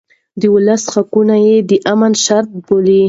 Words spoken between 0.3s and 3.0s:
د ولس حقونه يې د امن شرط بلل.